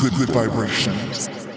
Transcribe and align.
good, 0.00 0.14
good 0.14 0.30
vibrations. 0.30 1.47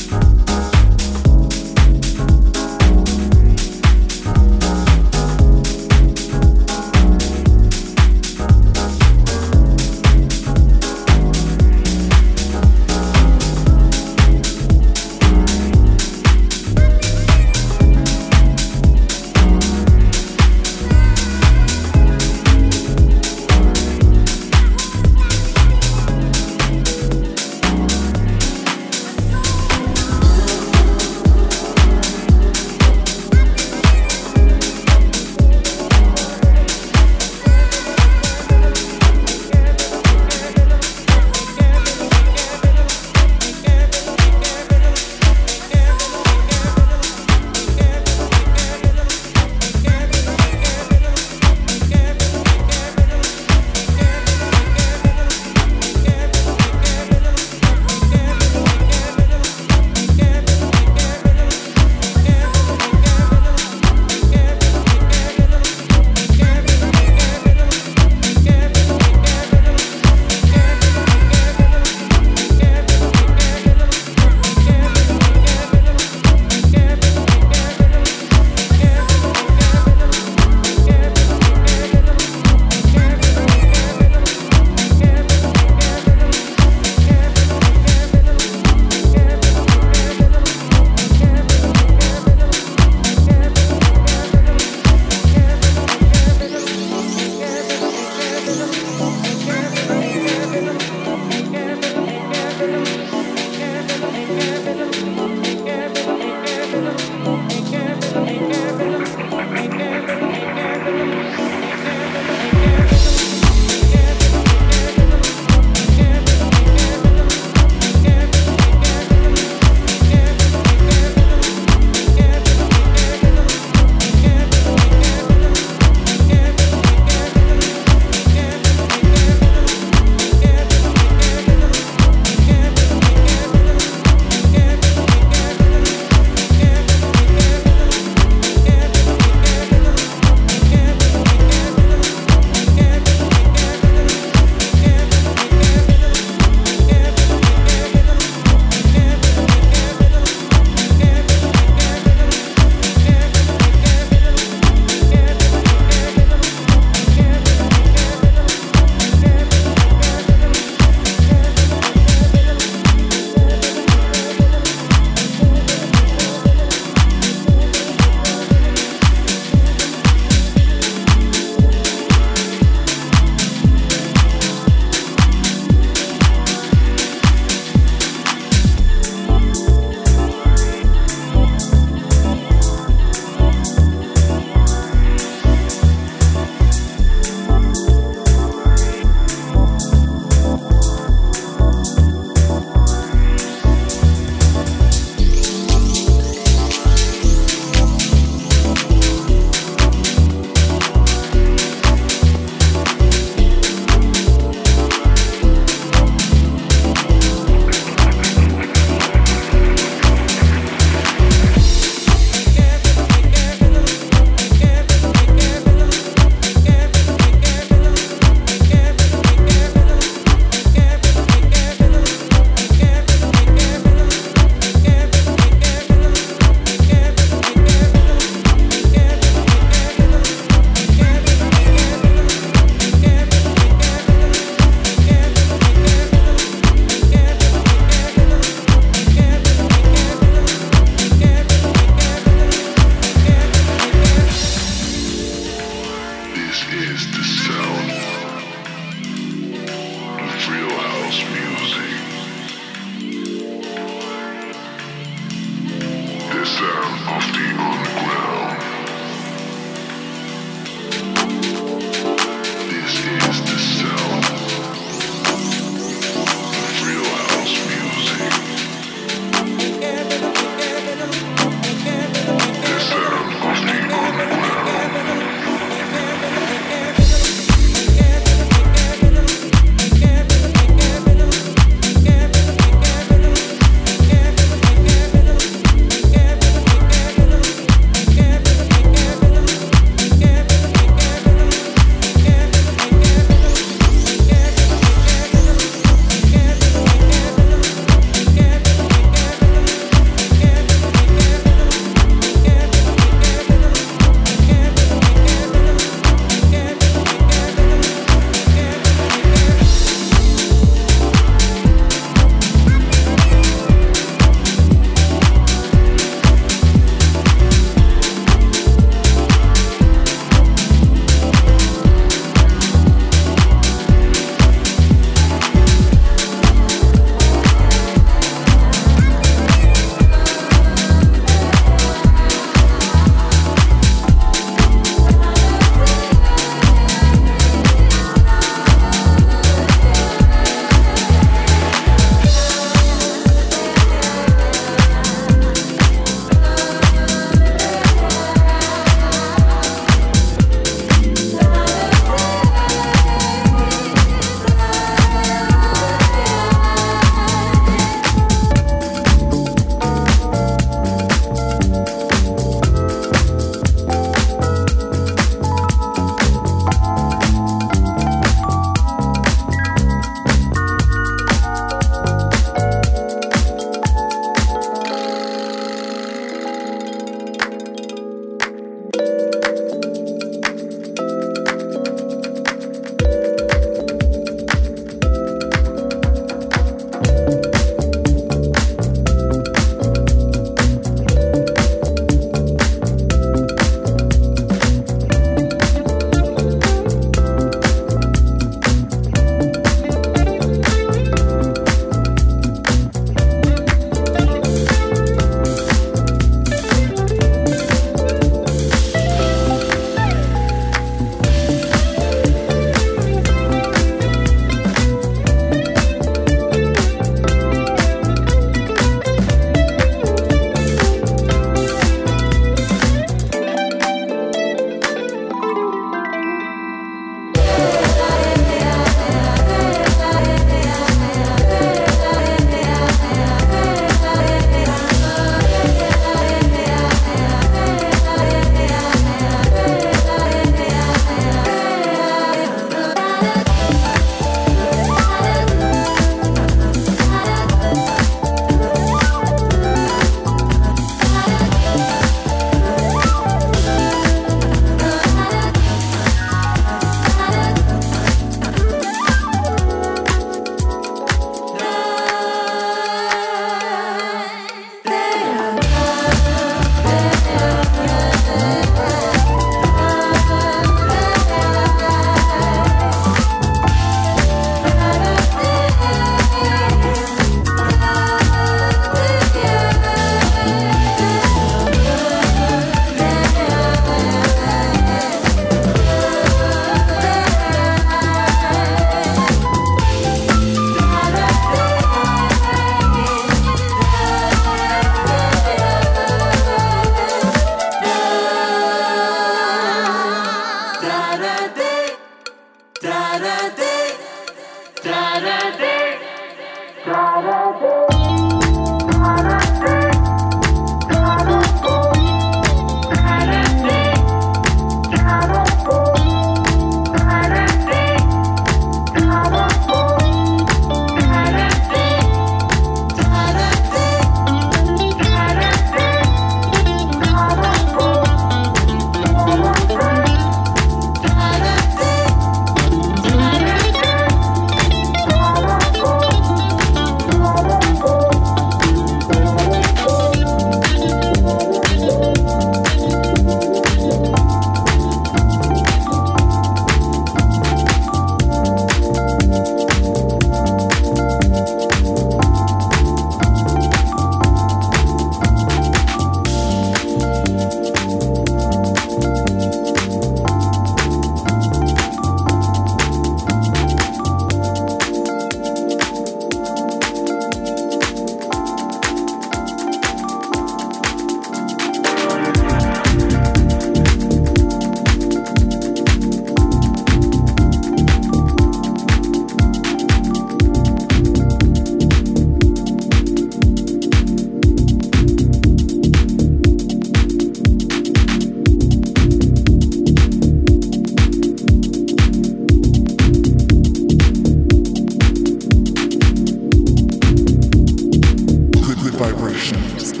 vibrations. 599.31 600.00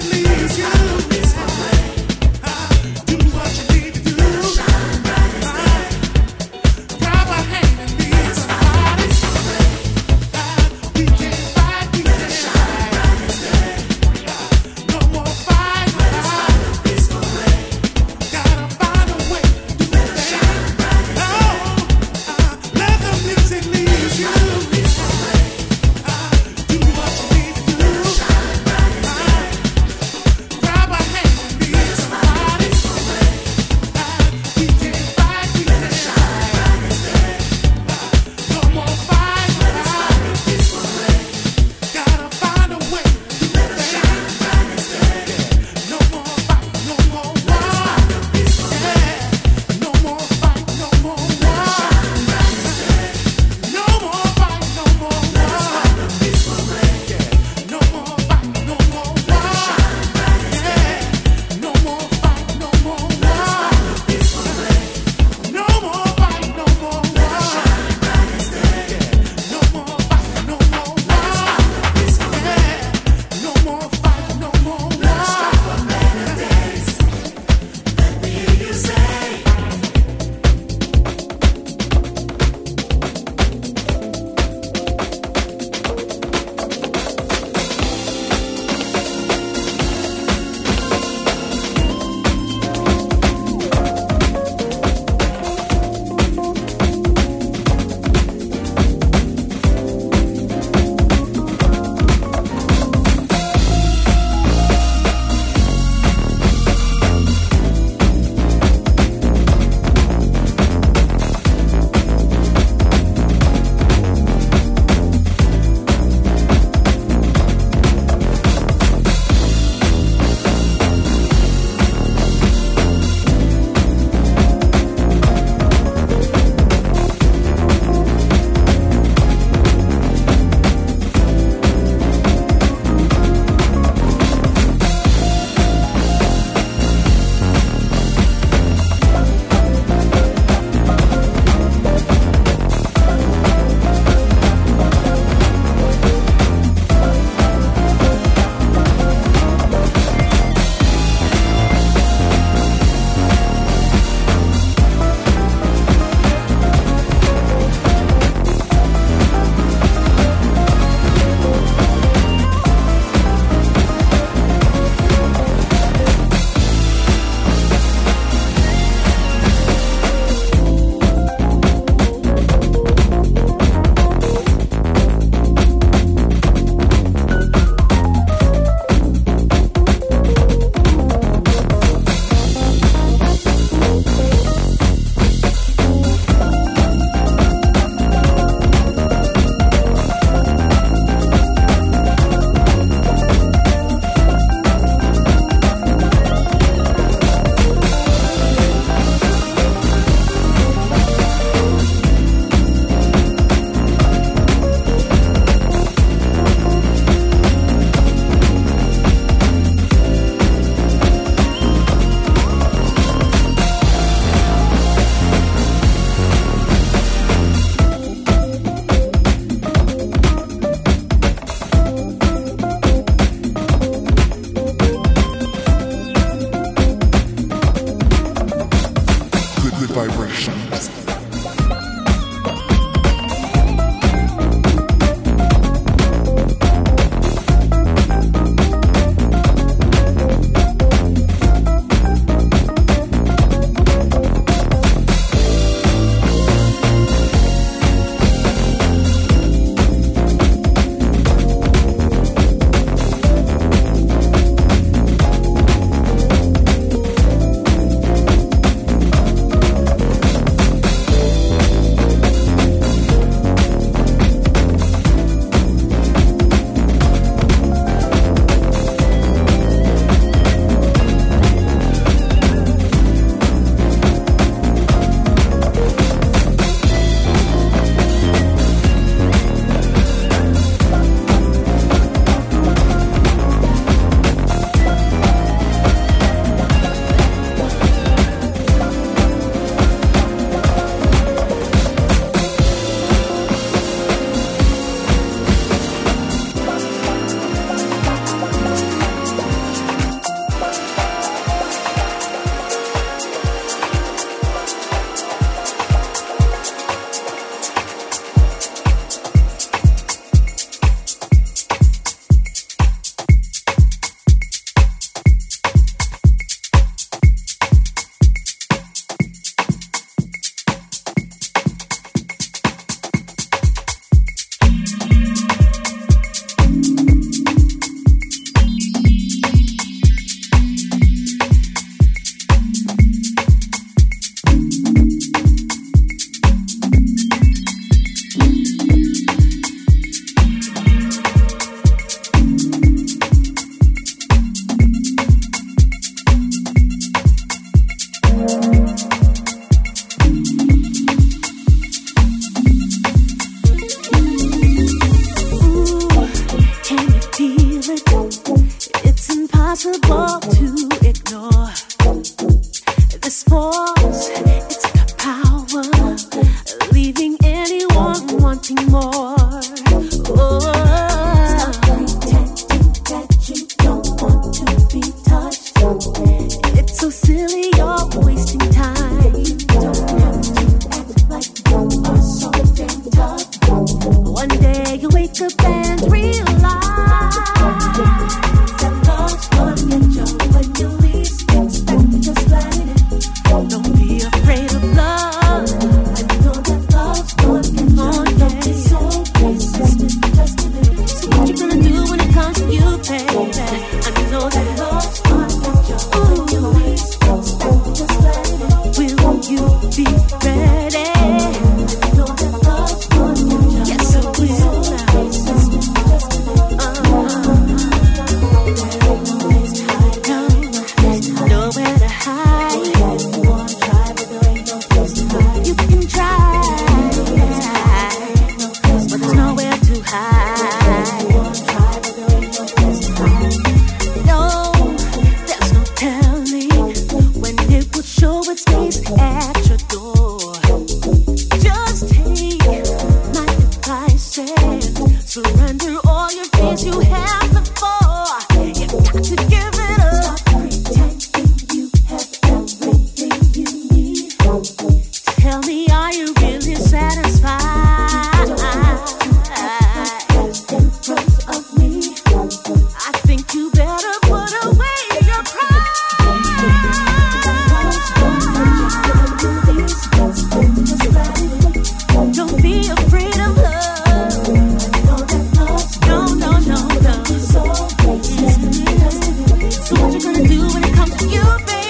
it 0.00 0.28
leaves 0.28 0.58
you. 0.58 1.17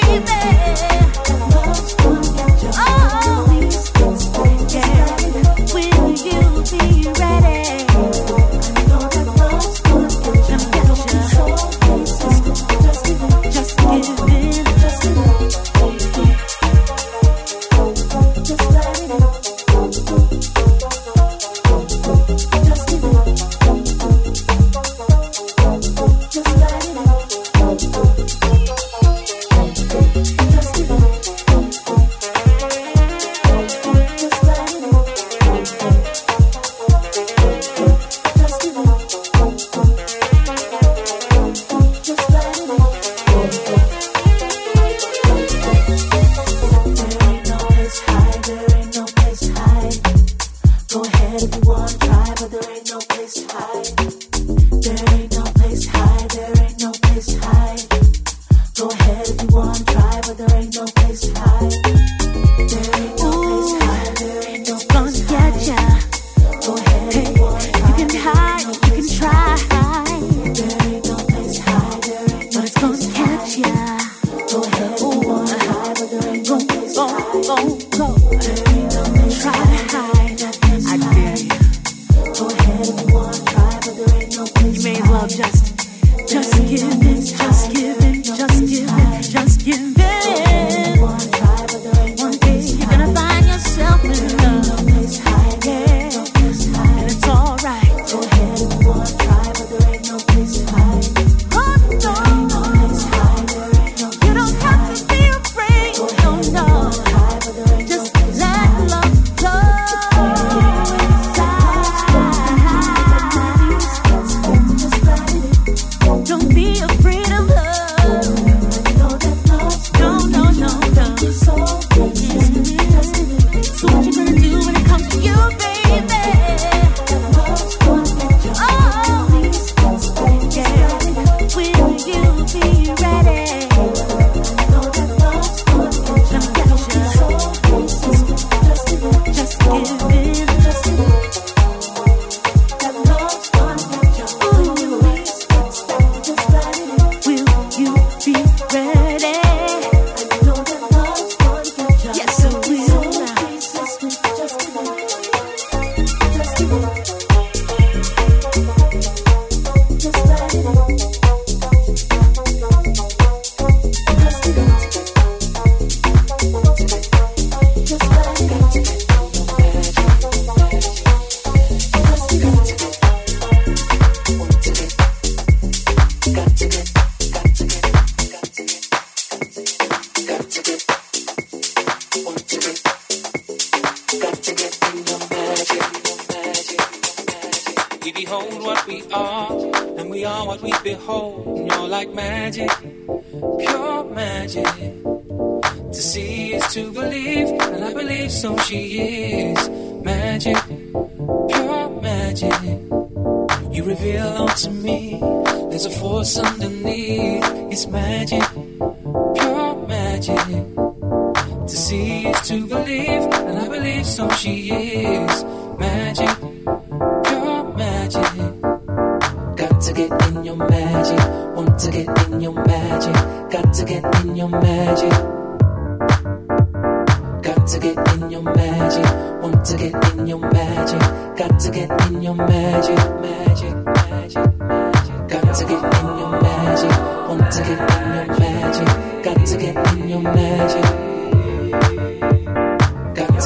She 0.09 1.07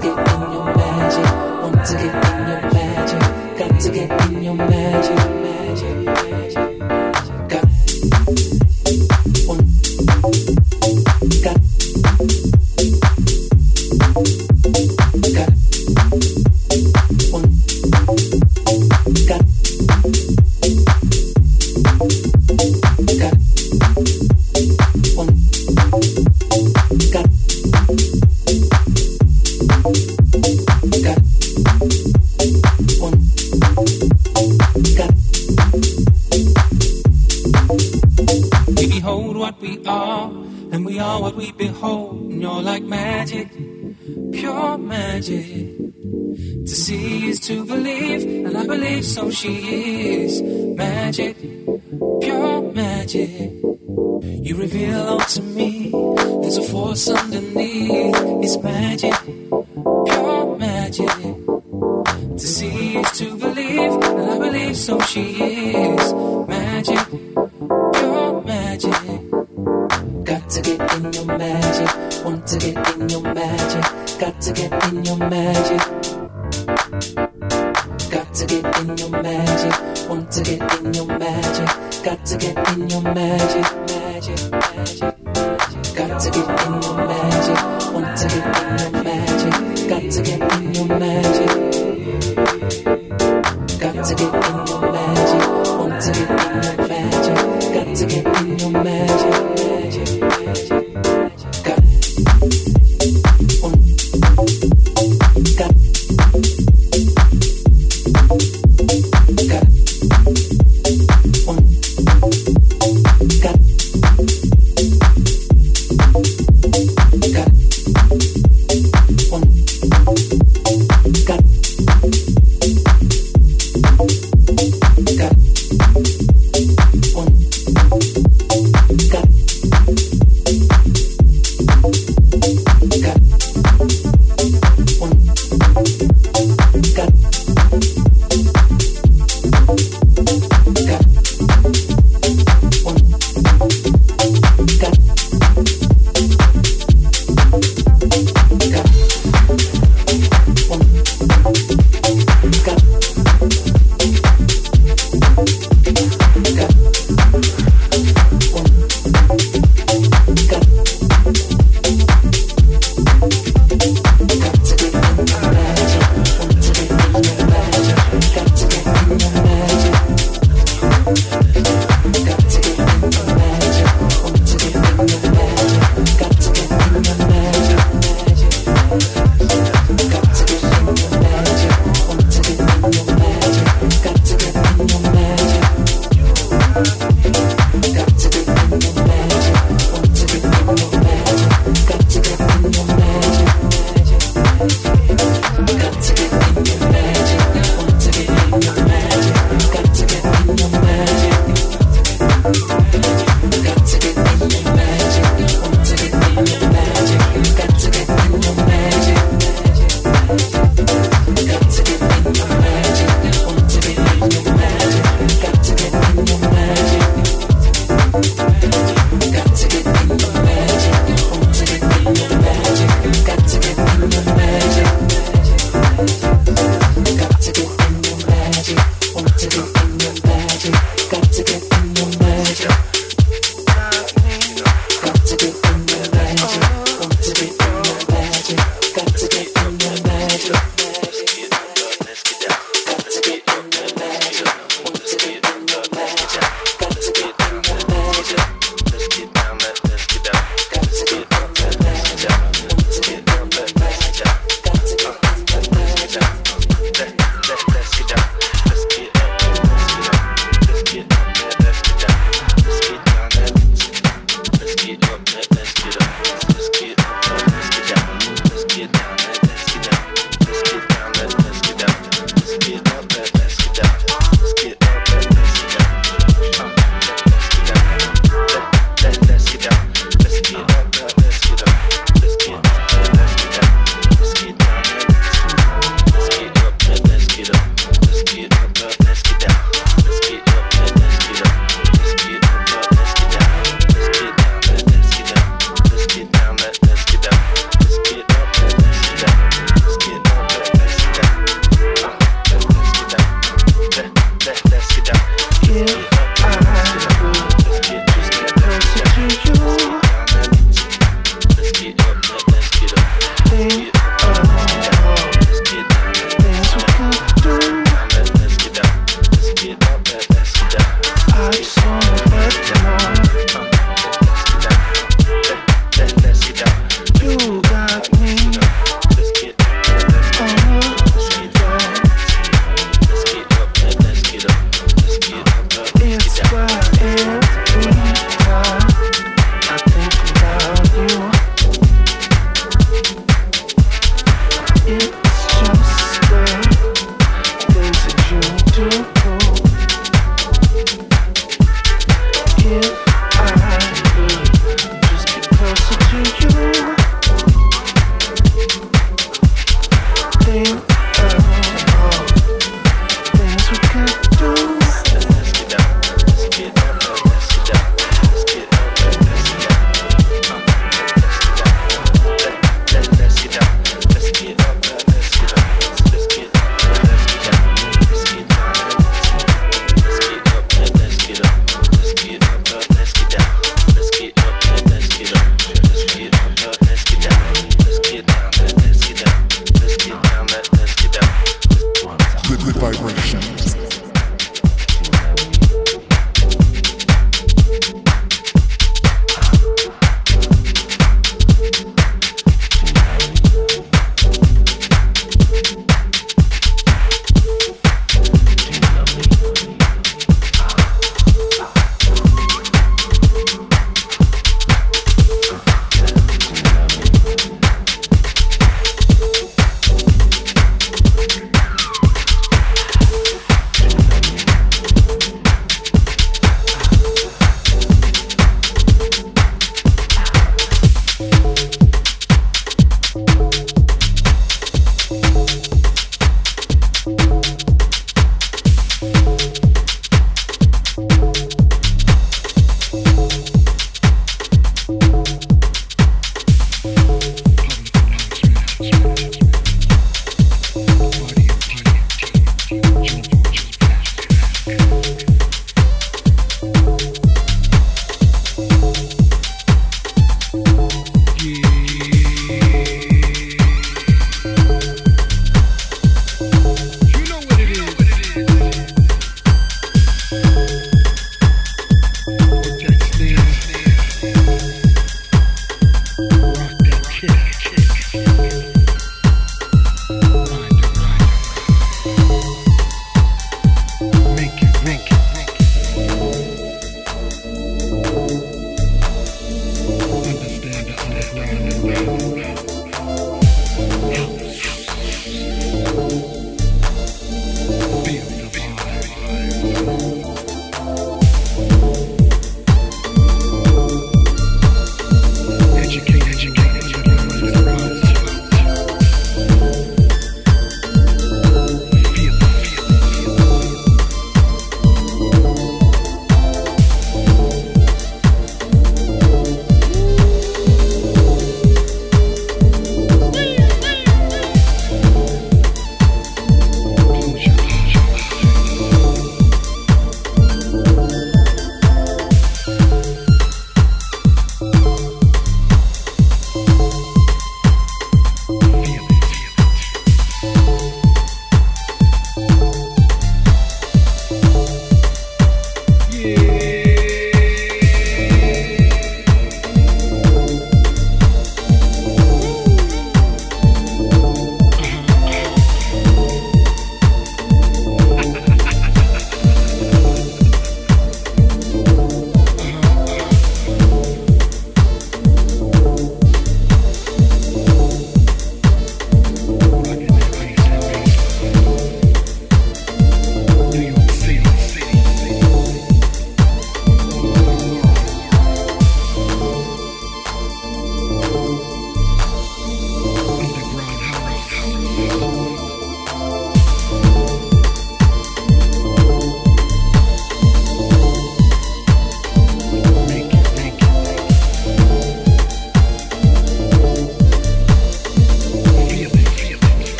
to 0.00 0.02
get 0.02 0.18
in 0.18 0.52
your 0.52 0.64
magic. 0.76 1.24
Want 1.62 1.86
to 1.86 1.94
get 1.94 2.14
in 2.30 2.48
your 2.48 2.72
magic. 2.72 3.58
Got 3.58 3.80
to 3.80 3.90
get 3.90 4.30
in 4.30 4.42
your 4.42 4.54
magic. 4.54 5.16
Magic. 5.16 6.04
magic. 6.04 6.45